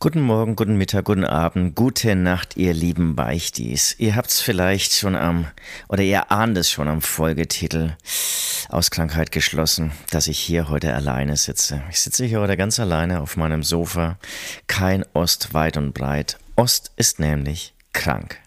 Guten 0.00 0.20
Morgen, 0.20 0.54
guten 0.54 0.76
Mittag, 0.76 1.06
guten 1.06 1.24
Abend, 1.24 1.74
gute 1.74 2.14
Nacht, 2.14 2.56
ihr 2.56 2.72
lieben 2.72 3.16
Beichtis. 3.16 3.96
Ihr 3.98 4.14
habt's 4.14 4.40
vielleicht 4.40 4.92
schon 4.92 5.16
am, 5.16 5.48
oder 5.88 6.04
ihr 6.04 6.30
ahnt 6.30 6.56
es 6.56 6.70
schon 6.70 6.86
am 6.86 7.02
Folgetitel 7.02 7.96
aus 8.68 8.92
Krankheit 8.92 9.32
geschlossen, 9.32 9.90
dass 10.12 10.28
ich 10.28 10.38
hier 10.38 10.68
heute 10.68 10.94
alleine 10.94 11.36
sitze. 11.36 11.82
Ich 11.90 11.98
sitze 11.98 12.24
hier 12.26 12.38
heute 12.38 12.56
ganz 12.56 12.78
alleine 12.78 13.20
auf 13.20 13.36
meinem 13.36 13.64
Sofa. 13.64 14.18
Kein 14.68 15.04
Ost 15.14 15.52
weit 15.52 15.76
und 15.76 15.94
breit. 15.94 16.38
Ost 16.54 16.92
ist 16.94 17.18
nämlich 17.18 17.74
krank. 17.92 18.38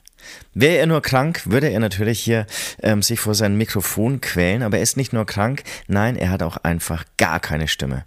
Wäre 0.53 0.77
er 0.77 0.85
nur 0.85 1.01
krank, 1.01 1.41
würde 1.47 1.69
er 1.69 1.81
natürlich 1.81 2.21
hier 2.21 2.45
ähm, 2.81 3.01
sich 3.01 3.19
vor 3.19 3.35
sein 3.35 3.57
Mikrofon 3.57 4.21
quälen, 4.21 4.63
aber 4.63 4.77
er 4.77 4.83
ist 4.83 4.95
nicht 4.95 5.11
nur 5.11 5.25
krank, 5.25 5.63
nein, 5.87 6.15
er 6.15 6.29
hat 6.29 6.43
auch 6.43 6.55
einfach 6.57 7.03
gar 7.17 7.41
keine 7.41 7.67
Stimme. 7.67 8.05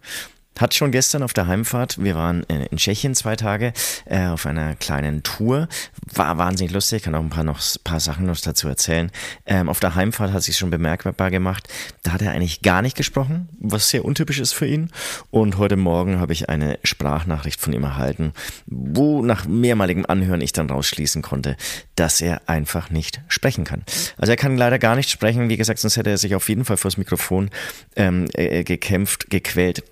Hat 0.59 0.75
schon 0.75 0.93
gestern 0.93 1.23
auf 1.23 1.33
der 1.33 1.47
Heimfahrt, 1.47 2.03
wir 2.03 2.15
waren 2.15 2.45
in 2.45 2.77
Tschechien 2.77 3.15
zwei 3.15 3.35
Tage 3.35 3.73
äh, 4.05 4.27
auf 4.27 4.47
einer 4.47 4.77
kleinen 4.77 5.23
Tour, 5.23 5.69
war 6.15 6.39
wahnsinnig 6.39 6.73
lustig, 6.73 7.03
kann 7.03 7.15
auch 7.15 7.21
ein 7.21 7.31
paar 7.31 7.45
noch 7.45 7.61
paar 7.83 8.01
Sachen 8.01 8.27
noch 8.27 8.39
dazu 8.39 8.69
erzählen. 8.69 9.11
Ähm, 9.47 9.69
auf 9.69 9.81
der 9.81 9.95
Heimfahrt 9.95 10.33
hat 10.33 10.43
sich 10.43 10.57
schon 10.57 10.71
bemerkbar 10.71 11.31
gemacht, 11.31 11.69
da 12.03 12.13
hat 12.13 12.23
er 12.23 12.33
eigentlich 12.33 12.63
gar 12.63 12.83
nicht 12.83 12.97
gesprochen, 12.97 13.49
was 13.59 13.89
sehr 13.89 14.05
untypisch 14.05 14.39
ist 14.39 14.53
für 14.53 14.67
ihn. 14.67 14.91
Und 15.31 15.59
heute 15.59 15.77
Morgen 15.77 16.21
habe 16.21 16.33
ich 16.33 16.49
eine 16.49 16.79
Sprachnachricht 16.85 17.61
von 17.61 17.73
ihm 17.73 17.85
erhalten, 17.85 18.33
wo 18.67 19.23
nach 19.23 19.47
mehrmaligem 19.47 20.07
Anhören 20.07 20.41
ich 20.41 20.53
dann 20.53 20.71
rausschließen 20.71 21.23
konnte, 21.23 21.57
dass 21.97 22.21
er 22.21 22.43
einfach 22.49 22.91
nicht 22.91 23.23
sprechen 23.29 23.65
kann. 23.65 23.83
Also 24.19 24.31
er 24.33 24.37
kann 24.37 24.57
leider 24.57 24.79
gar 24.79 24.95
nicht 24.95 25.11
sprechen, 25.11 25.49
wie 25.49 25.57
gesagt, 25.57 25.81
sonst 25.81 25.97
hätte 25.97 26.11
er 26.11 26.19
sich 26.19 26.35
auf 26.35 26.49
jeden 26.49 26.65
Fall 26.65 26.77
vors 26.77 26.97
Mikrofon 26.97 27.51
ähm, 27.97 28.29
äh, 28.35 28.63
gekämpft, 28.63 29.31
gequält 29.31 29.83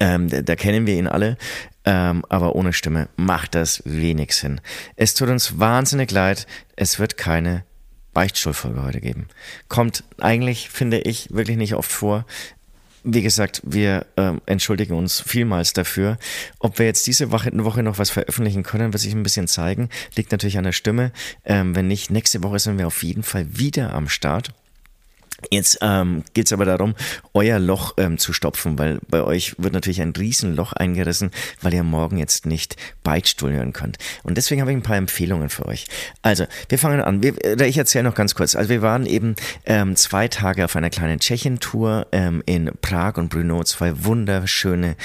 ähm, 0.00 0.28
da, 0.28 0.56
kennen 0.56 0.86
wir 0.86 0.94
ihn 0.94 1.06
alle, 1.06 1.36
ähm, 1.84 2.24
aber 2.28 2.54
ohne 2.54 2.72
Stimme 2.72 3.08
macht 3.16 3.54
das 3.54 3.82
wenig 3.84 4.34
Sinn. 4.34 4.60
Es 4.96 5.14
tut 5.14 5.28
uns 5.28 5.58
wahnsinnig 5.58 6.10
leid, 6.10 6.46
es 6.76 6.98
wird 6.98 7.16
keine 7.16 7.64
Beichtstuhlfolge 8.14 8.82
heute 8.82 9.00
geben. 9.00 9.26
Kommt 9.68 10.04
eigentlich, 10.20 10.70
finde 10.70 11.00
ich, 11.00 11.34
wirklich 11.34 11.56
nicht 11.56 11.74
oft 11.74 11.90
vor. 11.90 12.24
Wie 13.06 13.20
gesagt, 13.20 13.60
wir 13.64 14.06
ähm, 14.16 14.40
entschuldigen 14.46 14.94
uns 14.94 15.20
vielmals 15.20 15.74
dafür. 15.74 16.16
Ob 16.58 16.78
wir 16.78 16.86
jetzt 16.86 17.06
diese 17.06 17.32
Woche, 17.32 17.50
Woche 17.52 17.82
noch 17.82 17.98
was 17.98 18.08
veröffentlichen 18.08 18.62
können, 18.62 18.94
wird 18.94 19.02
sich 19.02 19.12
ein 19.12 19.22
bisschen 19.22 19.46
zeigen. 19.46 19.90
Liegt 20.16 20.32
natürlich 20.32 20.56
an 20.56 20.64
der 20.64 20.72
Stimme. 20.72 21.12
Ähm, 21.44 21.76
wenn 21.76 21.86
nicht, 21.86 22.10
nächste 22.10 22.42
Woche 22.42 22.58
sind 22.60 22.78
wir 22.78 22.86
auf 22.86 23.02
jeden 23.02 23.22
Fall 23.22 23.58
wieder 23.58 23.92
am 23.92 24.08
Start. 24.08 24.54
Jetzt 25.50 25.78
ähm, 25.82 26.24
geht 26.32 26.46
es 26.46 26.52
aber 26.52 26.64
darum, 26.64 26.94
euer 27.32 27.58
Loch 27.58 27.94
ähm, 27.98 28.18
zu 28.18 28.32
stopfen, 28.32 28.78
weil 28.78 28.98
bei 29.08 29.22
euch 29.22 29.54
wird 29.58 29.74
natürlich 29.74 30.00
ein 30.00 30.12
Riesenloch 30.16 30.72
eingerissen, 30.72 31.30
weil 31.60 31.74
ihr 31.74 31.82
morgen 31.82 32.18
jetzt 32.18 32.46
nicht 32.46 32.76
Beitstuhl 33.02 33.52
hören 33.52 33.72
könnt. 33.72 33.98
Und 34.22 34.36
deswegen 34.36 34.60
habe 34.60 34.70
ich 34.70 34.76
ein 34.76 34.82
paar 34.82 34.96
Empfehlungen 34.96 35.50
für 35.50 35.66
euch. 35.66 35.86
Also, 36.22 36.46
wir 36.68 36.78
fangen 36.78 37.00
an. 37.00 37.22
Wir, 37.22 37.60
ich 37.60 37.78
erzähle 37.78 38.04
noch 38.04 38.14
ganz 38.14 38.34
kurz. 38.34 38.54
Also, 38.54 38.70
wir 38.70 38.82
waren 38.82 39.06
eben 39.06 39.34
ähm, 39.66 39.96
zwei 39.96 40.28
Tage 40.28 40.64
auf 40.64 40.76
einer 40.76 40.90
kleinen 40.90 41.20
Tschechien-Tour 41.20 42.06
ähm, 42.12 42.42
in 42.46 42.70
Prag 42.80 43.16
und 43.16 43.28
Brno. 43.28 43.64
Zwei 43.64 44.04
wunderschöne, 44.04 44.96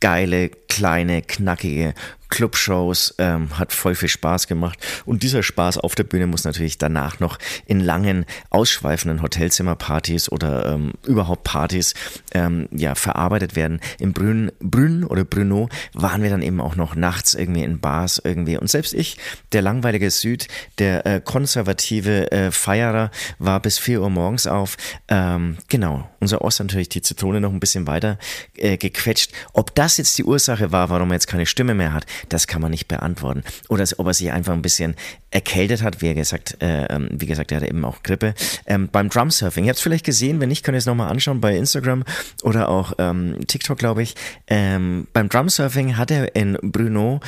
geile, 0.00 0.50
kleine, 0.68 1.22
knackige 1.22 1.94
Clubshows, 2.32 3.14
ähm, 3.18 3.58
hat 3.58 3.74
voll 3.74 3.94
viel 3.94 4.08
Spaß 4.08 4.46
gemacht. 4.46 4.78
Und 5.04 5.22
dieser 5.22 5.42
Spaß 5.42 5.76
auf 5.76 5.94
der 5.94 6.04
Bühne 6.04 6.26
muss 6.26 6.44
natürlich 6.44 6.78
danach 6.78 7.20
noch 7.20 7.38
in 7.66 7.78
langen, 7.78 8.24
ausschweifenden 8.48 9.20
Hotelzimmerpartys 9.20 10.32
oder 10.32 10.72
ähm, 10.72 10.92
überhaupt 11.06 11.44
Partys 11.44 11.92
ähm, 12.32 12.68
ja, 12.72 12.94
verarbeitet 12.94 13.54
werden. 13.54 13.80
Im 13.98 14.14
Brünn, 14.14 14.50
Brünn 14.60 15.04
oder 15.04 15.24
Brünno 15.24 15.68
waren 15.92 16.22
wir 16.22 16.30
dann 16.30 16.40
eben 16.40 16.62
auch 16.62 16.74
noch 16.74 16.94
nachts 16.94 17.34
irgendwie 17.34 17.64
in 17.64 17.80
Bars 17.80 18.20
irgendwie. 18.24 18.56
Und 18.56 18.70
selbst 18.70 18.94
ich, 18.94 19.18
der 19.52 19.60
langweilige 19.60 20.10
Süd, 20.10 20.48
der 20.78 21.04
äh, 21.04 21.20
konservative 21.20 22.32
äh, 22.32 22.50
Feierer, 22.50 23.10
war 23.40 23.60
bis 23.60 23.78
4 23.78 24.00
Uhr 24.00 24.08
morgens 24.08 24.46
auf. 24.46 24.78
Ähm, 25.08 25.58
genau, 25.68 26.08
unser 26.18 26.40
Ost 26.40 26.60
hat 26.60 26.68
natürlich 26.68 26.88
die 26.88 27.02
Zitrone 27.02 27.42
noch 27.42 27.52
ein 27.52 27.60
bisschen 27.60 27.86
weiter 27.86 28.18
äh, 28.56 28.78
gequetscht. 28.78 29.32
Ob 29.52 29.74
das 29.74 29.98
jetzt 29.98 30.16
die 30.16 30.24
Ursache 30.24 30.72
war, 30.72 30.88
warum 30.88 31.10
er 31.10 31.14
jetzt 31.14 31.26
keine 31.26 31.44
Stimme 31.44 31.74
mehr 31.74 31.92
hat, 31.92 32.06
das 32.28 32.46
kann 32.46 32.62
man 32.62 32.70
nicht 32.70 32.88
beantworten. 32.88 33.42
Oder 33.68 33.84
ob 33.98 34.06
er 34.06 34.14
sich 34.14 34.32
einfach 34.32 34.52
ein 34.52 34.62
bisschen 34.62 34.94
erkältet 35.30 35.82
hat, 35.82 36.02
wie 36.02 36.08
er 36.08 36.14
gesagt, 36.14 36.62
äh, 36.62 36.86
ähm, 36.86 37.08
wie 37.12 37.26
gesagt, 37.26 37.52
er 37.52 37.56
hatte 37.56 37.68
eben 37.68 37.84
auch 37.84 38.02
Grippe. 38.02 38.34
Ähm, 38.66 38.88
beim 38.90 39.08
Drumsurfing, 39.08 39.64
ihr 39.64 39.70
habt 39.70 39.78
es 39.78 39.82
vielleicht 39.82 40.04
gesehen, 40.04 40.40
wenn 40.40 40.48
nicht, 40.48 40.64
könnt 40.64 40.74
ihr 40.74 40.80
es 40.80 40.86
nochmal 40.86 41.10
anschauen 41.10 41.40
bei 41.40 41.56
Instagram 41.56 42.04
oder 42.42 42.68
auch 42.68 42.92
ähm, 42.98 43.38
TikTok, 43.46 43.78
glaube 43.78 44.02
ich. 44.02 44.14
Ähm, 44.46 45.06
beim 45.12 45.28
Drumsurfing 45.28 45.96
hat 45.96 46.10
er 46.10 46.36
in 46.36 46.58
Bruno 46.62 47.20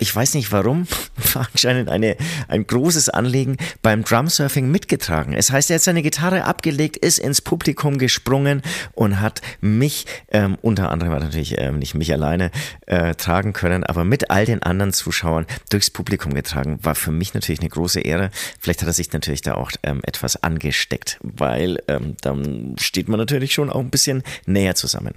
ich 0.00 0.14
weiß 0.14 0.34
nicht 0.34 0.52
warum, 0.52 0.86
war 1.34 1.48
anscheinend 1.52 1.88
eine, 1.88 2.16
ein 2.48 2.66
großes 2.66 3.08
Anliegen 3.08 3.56
beim 3.82 4.04
Drumsurfing 4.04 4.70
mitgetragen. 4.70 5.32
Es 5.32 5.50
heißt, 5.50 5.70
er 5.70 5.76
hat 5.76 5.82
seine 5.82 6.02
Gitarre 6.02 6.44
abgelegt, 6.44 6.96
ist 6.96 7.18
ins 7.18 7.40
Publikum 7.40 7.98
gesprungen 7.98 8.62
und 8.92 9.20
hat 9.20 9.40
mich, 9.60 10.06
ähm, 10.30 10.56
unter 10.62 10.90
anderem 10.90 11.12
natürlich 11.12 11.58
ähm, 11.58 11.78
nicht 11.78 11.94
mich 11.94 12.12
alleine 12.12 12.50
äh, 12.86 13.14
tragen 13.14 13.52
können, 13.52 13.84
aber 13.84 14.04
mit 14.04 14.30
all 14.30 14.44
den 14.44 14.62
anderen 14.62 14.92
Zuschauern 14.92 15.46
durchs 15.70 15.90
Publikum 15.90 16.34
getragen. 16.34 16.78
War 16.82 16.94
für 16.94 17.12
mich 17.12 17.34
natürlich 17.34 17.60
eine 17.60 17.68
große 17.68 18.00
Ehre. 18.00 18.30
Vielleicht 18.60 18.82
hat 18.82 18.88
er 18.88 18.92
sich 18.92 19.12
natürlich 19.12 19.42
da 19.42 19.54
auch 19.54 19.72
ähm, 19.82 20.00
etwas 20.04 20.42
angesteckt, 20.42 21.18
weil 21.22 21.78
ähm, 21.88 22.16
dann 22.20 22.76
steht 22.78 23.08
man 23.08 23.18
natürlich 23.18 23.52
schon 23.52 23.70
auch 23.70 23.80
ein 23.80 23.90
bisschen 23.90 24.22
näher 24.46 24.74
zusammen. 24.74 25.14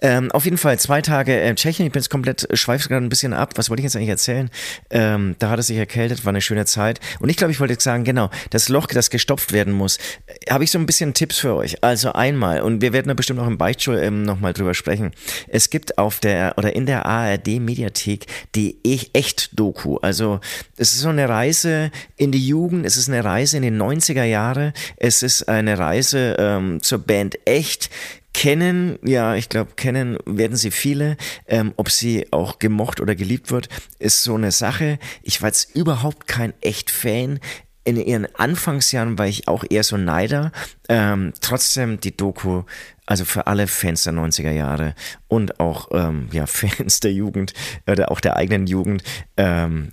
Ähm, 0.00 0.30
auf 0.32 0.44
jeden 0.44 0.58
Fall 0.58 0.78
zwei 0.78 1.02
Tage 1.02 1.40
äh, 1.40 1.54
Tschechien. 1.54 1.86
Ich 1.86 1.92
bin 1.92 2.00
jetzt 2.00 2.10
komplett, 2.10 2.48
äh, 2.50 2.56
schweife 2.56 2.88
gerade 2.88 3.04
ein 3.04 3.08
bisschen 3.08 3.32
ab. 3.32 3.52
Was 3.56 3.68
wollte 3.68 3.80
ich 3.80 3.84
jetzt 3.84 3.96
eigentlich 3.96 4.08
erzählen? 4.08 4.21
Erzählen. 4.22 4.50
Ähm, 4.90 5.34
da 5.38 5.50
hat 5.50 5.58
er 5.58 5.62
sich 5.62 5.76
erkältet, 5.76 6.24
war 6.24 6.30
eine 6.30 6.40
schöne 6.40 6.64
Zeit. 6.64 7.00
Und 7.18 7.28
ich 7.28 7.36
glaube, 7.36 7.50
ich 7.50 7.60
wollte 7.60 7.76
sagen, 7.80 8.04
genau, 8.04 8.30
das 8.50 8.68
Loch, 8.68 8.86
das 8.86 9.10
gestopft 9.10 9.52
werden 9.52 9.72
muss, 9.72 9.96
äh, 10.26 10.50
habe 10.50 10.64
ich 10.64 10.70
so 10.70 10.78
ein 10.78 10.86
bisschen 10.86 11.14
Tipps 11.14 11.38
für 11.38 11.54
euch. 11.54 11.82
Also 11.82 12.12
einmal, 12.12 12.62
und 12.62 12.80
wir 12.80 12.92
werden 12.92 13.08
da 13.08 13.14
bestimmt 13.14 13.40
auch 13.40 13.46
im 13.46 13.58
Beichtstuhl 13.58 13.98
ähm, 13.98 14.22
nochmal 14.22 14.52
drüber 14.52 14.74
sprechen. 14.74 15.10
Es 15.48 15.70
gibt 15.70 15.98
auf 15.98 16.20
der 16.20 16.54
oder 16.56 16.74
in 16.74 16.86
der 16.86 17.06
ARD-Mediathek 17.06 18.26
die 18.54 18.78
e-, 18.84 19.08
Echt-Doku. 19.12 19.96
Also 19.96 20.40
es 20.76 20.92
ist 20.92 21.00
so 21.00 21.08
eine 21.08 21.28
Reise 21.28 21.90
in 22.16 22.30
die 22.30 22.46
Jugend, 22.46 22.86
es 22.86 22.96
ist 22.96 23.08
eine 23.08 23.24
Reise 23.24 23.56
in 23.56 23.62
den 23.62 23.80
90er 23.80 24.24
Jahre, 24.24 24.72
es 24.96 25.22
ist 25.22 25.48
eine 25.48 25.78
Reise 25.78 26.36
ähm, 26.38 26.82
zur 26.82 26.98
Band 26.98 27.38
Echt 27.44 27.90
kennen, 28.32 28.98
ja, 29.04 29.34
ich 29.34 29.48
glaube, 29.48 29.72
kennen 29.76 30.18
werden 30.24 30.56
sie 30.56 30.70
viele. 30.70 31.16
Ähm, 31.46 31.72
ob 31.76 31.90
sie 31.90 32.32
auch 32.32 32.58
gemocht 32.58 33.00
oder 33.00 33.14
geliebt 33.14 33.50
wird, 33.50 33.68
ist 33.98 34.22
so 34.22 34.34
eine 34.34 34.52
Sache. 34.52 34.98
Ich 35.22 35.42
war 35.42 35.48
jetzt 35.48 35.74
überhaupt 35.74 36.26
kein 36.26 36.54
echt 36.60 36.90
Fan. 36.90 37.40
In 37.84 37.96
ihren 37.96 38.32
Anfangsjahren 38.36 39.18
war 39.18 39.26
ich 39.26 39.48
auch 39.48 39.64
eher 39.68 39.82
so 39.82 39.96
Neider. 39.96 40.52
Ähm, 40.88 41.32
trotzdem 41.40 42.00
die 42.00 42.16
Doku, 42.16 42.62
also 43.06 43.24
für 43.24 43.48
alle 43.48 43.66
Fans 43.66 44.04
der 44.04 44.12
90er 44.12 44.52
Jahre 44.52 44.94
und 45.28 45.58
auch 45.58 45.88
ähm, 45.92 46.28
ja, 46.32 46.46
Fans 46.46 47.00
der 47.00 47.12
Jugend 47.12 47.54
oder 47.86 48.10
auch 48.10 48.20
der 48.20 48.36
eigenen 48.36 48.66
Jugend, 48.66 49.02
ähm, 49.36 49.90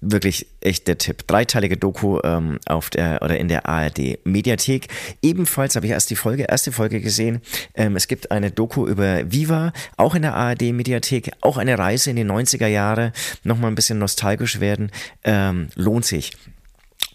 wirklich 0.00 0.46
echt 0.60 0.88
der 0.88 0.98
Tipp. 0.98 1.26
Dreiteilige 1.26 1.76
Doku 1.76 2.20
ähm, 2.22 2.58
auf 2.66 2.90
der 2.90 3.20
oder 3.22 3.38
in 3.38 3.48
der 3.48 3.66
ARD 3.66 4.18
Mediathek. 4.24 4.88
Ebenfalls 5.22 5.76
habe 5.76 5.86
ich 5.86 5.92
erst 5.92 6.10
die 6.10 6.16
Folge, 6.16 6.44
erste 6.48 6.72
Folge 6.72 7.00
gesehen. 7.00 7.40
Ähm, 7.74 7.96
es 7.96 8.08
gibt 8.08 8.30
eine 8.30 8.50
Doku 8.50 8.86
über 8.86 9.30
Viva, 9.30 9.72
auch 9.96 10.14
in 10.14 10.22
der 10.22 10.34
ARD 10.34 10.72
Mediathek, 10.72 11.32
auch 11.40 11.56
eine 11.56 11.78
Reise 11.78 12.10
in 12.10 12.16
die 12.16 12.24
90er 12.24 12.66
Jahre, 12.66 13.12
nochmal 13.42 13.70
ein 13.70 13.74
bisschen 13.74 13.98
nostalgisch 13.98 14.60
werden. 14.60 14.90
Ähm, 15.24 15.68
lohnt 15.74 16.04
sich. 16.04 16.32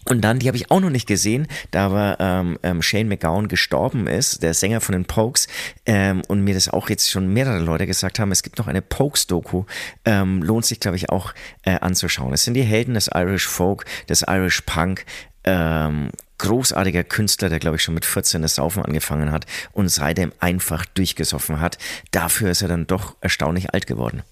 Und 0.08 0.22
dann, 0.22 0.40
die 0.40 0.48
habe 0.48 0.56
ich 0.56 0.70
auch 0.70 0.80
noch 0.80 0.90
nicht 0.90 1.06
gesehen, 1.06 1.46
da 1.70 1.86
aber 1.86 2.16
ähm, 2.18 2.58
ähm, 2.62 2.82
Shane 2.82 3.08
McGowan 3.08 3.48
gestorben 3.48 4.06
ist, 4.06 4.42
der 4.42 4.52
Sänger 4.52 4.80
von 4.80 4.94
den 4.94 5.04
Pokes, 5.04 5.46
ähm, 5.86 6.22
und 6.28 6.42
mir 6.42 6.54
das 6.54 6.68
auch 6.68 6.88
jetzt 6.90 7.10
schon 7.10 7.32
mehrere 7.32 7.60
Leute 7.60 7.86
gesagt 7.86 8.18
haben, 8.18 8.32
es 8.32 8.42
gibt 8.42 8.58
noch 8.58 8.66
eine 8.66 8.82
Pokes-Doku, 8.82 9.64
ähm, 10.04 10.42
lohnt 10.42 10.64
sich, 10.64 10.80
glaube 10.80 10.96
ich, 10.96 11.10
auch 11.10 11.32
äh, 11.62 11.78
anzuschauen. 11.78 12.32
Es 12.32 12.44
sind 12.44 12.54
die 12.54 12.62
Helden 12.62 12.94
des 12.94 13.10
Irish 13.14 13.46
Folk, 13.46 13.84
des 14.08 14.24
Irish 14.26 14.62
Punk, 14.62 15.04
ähm, 15.44 16.10
großartiger 16.42 17.04
Künstler, 17.04 17.48
der 17.48 17.60
glaube 17.60 17.76
ich 17.76 17.82
schon 17.82 17.94
mit 17.94 18.04
14 18.04 18.42
das 18.42 18.56
Saufen 18.56 18.84
angefangen 18.84 19.30
hat 19.30 19.46
und 19.72 19.88
seitdem 19.88 20.32
einfach 20.40 20.84
durchgesoffen 20.84 21.60
hat. 21.60 21.78
Dafür 22.10 22.50
ist 22.50 22.62
er 22.62 22.68
dann 22.68 22.86
doch 22.86 23.16
erstaunlich 23.20 23.72
alt 23.72 23.86
geworden. 23.86 24.22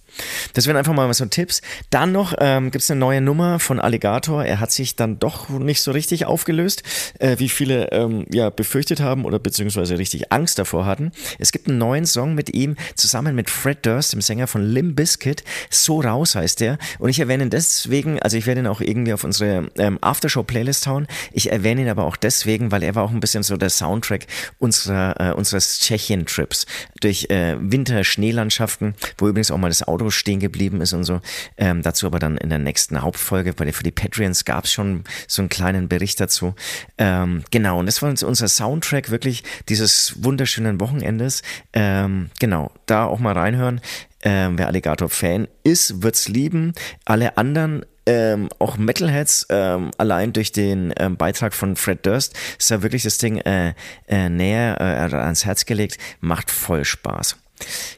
Das 0.54 0.66
wären 0.66 0.76
einfach 0.76 0.92
mal 0.92 1.12
so 1.14 1.24
Tipps. 1.26 1.62
Dann 1.90 2.12
noch 2.12 2.34
ähm, 2.38 2.70
gibt 2.70 2.82
es 2.82 2.90
eine 2.90 3.00
neue 3.00 3.20
Nummer 3.20 3.58
von 3.58 3.80
Alligator. 3.80 4.44
Er 4.44 4.60
hat 4.60 4.72
sich 4.72 4.96
dann 4.96 5.18
doch 5.18 5.48
nicht 5.48 5.82
so 5.82 5.92
richtig 5.92 6.26
aufgelöst, 6.26 6.82
äh, 7.18 7.38
wie 7.38 7.48
viele 7.48 7.90
ähm, 7.92 8.26
ja 8.32 8.50
befürchtet 8.50 9.00
haben 9.00 9.24
oder 9.24 9.38
beziehungsweise 9.38 9.98
richtig 9.98 10.32
Angst 10.32 10.58
davor 10.58 10.86
hatten. 10.86 11.12
Es 11.38 11.52
gibt 11.52 11.68
einen 11.68 11.78
neuen 11.78 12.06
Song 12.06 12.34
mit 12.34 12.54
ihm 12.54 12.76
zusammen 12.94 13.34
mit 13.34 13.50
Fred 13.50 13.86
Durst, 13.86 14.12
dem 14.12 14.20
Sänger 14.20 14.46
von 14.46 14.62
Limb 14.62 14.96
Bizkit. 14.96 15.44
So 15.70 16.00
raus 16.00 16.34
heißt 16.34 16.60
der. 16.60 16.78
Und 16.98 17.08
ich 17.08 17.20
erwähne 17.20 17.44
ihn 17.44 17.50
deswegen, 17.50 18.20
also 18.20 18.36
ich 18.36 18.46
werde 18.46 18.60
ihn 18.62 18.66
auch 18.66 18.80
irgendwie 18.80 19.12
auf 19.12 19.24
unsere 19.24 19.68
ähm, 19.78 19.98
Aftershow-Playlist 20.00 20.86
hauen. 20.86 21.06
Ich 21.32 21.52
erwähne 21.52 21.82
ihn 21.82 21.88
aber 21.88 21.99
auch 22.04 22.16
deswegen, 22.16 22.70
weil 22.72 22.82
er 22.82 22.94
war 22.94 23.02
auch 23.02 23.10
ein 23.10 23.20
bisschen 23.20 23.42
so 23.42 23.56
der 23.56 23.70
Soundtrack 23.70 24.26
unserer 24.58 25.14
äh, 25.20 25.32
unseres 25.32 25.80
Tschechien-Trips 25.80 26.66
durch 27.00 27.26
äh, 27.30 27.56
Winter-Schneelandschaften, 27.60 28.94
wo 29.18 29.28
übrigens 29.28 29.50
auch 29.50 29.58
mal 29.58 29.68
das 29.68 29.86
Auto 29.86 30.10
stehen 30.10 30.40
geblieben 30.40 30.80
ist 30.80 30.92
und 30.92 31.04
so. 31.04 31.20
Ähm, 31.56 31.82
dazu 31.82 32.06
aber 32.06 32.18
dann 32.18 32.36
in 32.36 32.48
der 32.48 32.58
nächsten 32.58 33.00
Hauptfolge. 33.02 33.54
Der, 33.54 33.72
für 33.72 33.82
die 33.82 33.90
Patreons 33.90 34.44
gab 34.44 34.64
es 34.64 34.72
schon 34.72 35.04
so 35.28 35.42
einen 35.42 35.48
kleinen 35.48 35.88
Bericht 35.88 36.20
dazu. 36.20 36.54
Ähm, 36.98 37.44
genau, 37.50 37.78
und 37.78 37.86
das 37.86 38.02
war 38.02 38.10
unser 38.10 38.48
Soundtrack 38.48 39.10
wirklich 39.10 39.44
dieses 39.68 40.22
wunderschönen 40.24 40.80
Wochenendes. 40.80 41.42
Ähm, 41.72 42.30
genau, 42.38 42.72
da 42.86 43.04
auch 43.04 43.18
mal 43.18 43.32
reinhören. 43.32 43.80
Ähm, 44.22 44.58
wer 44.58 44.66
Alligator-Fan 44.66 45.48
ist, 45.62 46.02
wird's 46.02 46.28
lieben. 46.28 46.74
Alle 47.04 47.38
anderen 47.38 47.86
ähm, 48.06 48.48
auch 48.58 48.76
Metalheads, 48.76 49.46
ähm, 49.50 49.90
allein 49.98 50.32
durch 50.32 50.52
den 50.52 50.92
ähm, 50.96 51.16
Beitrag 51.16 51.54
von 51.54 51.76
Fred 51.76 52.04
Durst, 52.06 52.36
ist 52.58 52.70
ja 52.70 52.82
wirklich 52.82 53.02
das 53.02 53.18
Ding 53.18 53.38
äh, 53.38 53.74
äh, 54.08 54.28
näher 54.28 54.76
äh, 54.80 55.14
ans 55.14 55.44
Herz 55.44 55.66
gelegt, 55.66 55.98
macht 56.20 56.50
voll 56.50 56.84
Spaß. 56.84 57.36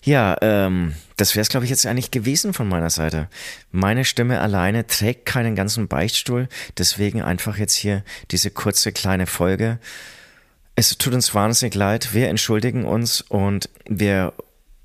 Ja, 0.02 0.36
ähm, 0.40 0.94
das 1.16 1.34
wäre 1.34 1.42
es, 1.42 1.48
glaube 1.48 1.64
ich, 1.64 1.70
jetzt 1.70 1.86
eigentlich 1.86 2.10
gewesen 2.10 2.52
von 2.52 2.68
meiner 2.68 2.90
Seite. 2.90 3.28
Meine 3.70 4.04
Stimme 4.04 4.40
alleine 4.40 4.86
trägt 4.86 5.26
keinen 5.26 5.54
ganzen 5.54 5.88
Beichtstuhl, 5.88 6.48
deswegen 6.78 7.22
einfach 7.22 7.58
jetzt 7.58 7.74
hier 7.74 8.02
diese 8.30 8.50
kurze 8.50 8.92
kleine 8.92 9.26
Folge. 9.26 9.78
Es 10.74 10.96
tut 10.98 11.14
uns 11.14 11.34
wahnsinnig 11.34 11.74
leid, 11.74 12.14
wir 12.14 12.28
entschuldigen 12.28 12.84
uns 12.84 13.20
und 13.20 13.68
wir 13.86 14.32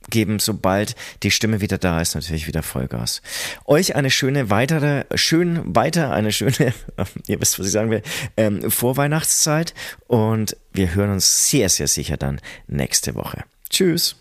geben, 0.09 0.39
sobald 0.39 0.95
die 1.23 1.31
Stimme 1.31 1.61
wieder 1.61 1.77
da 1.77 2.01
ist, 2.01 2.15
natürlich 2.15 2.47
wieder 2.47 2.63
Vollgas. 2.63 3.21
Euch 3.65 3.95
eine 3.95 4.11
schöne 4.11 4.49
weitere, 4.49 5.05
schön 5.15 5.75
weiter, 5.75 6.11
eine 6.11 6.31
schöne, 6.31 6.73
ihr 7.27 7.41
wisst, 7.41 7.59
was 7.59 7.67
ich 7.67 7.71
sagen 7.71 7.91
will, 7.91 8.01
ähm, 8.35 8.69
Vorweihnachtszeit 8.69 9.73
und 10.07 10.57
wir 10.73 10.93
hören 10.95 11.11
uns 11.11 11.49
sehr, 11.49 11.69
sehr 11.69 11.87
sicher 11.87 12.17
dann 12.17 12.39
nächste 12.67 13.15
Woche. 13.15 13.43
Tschüss. 13.69 14.15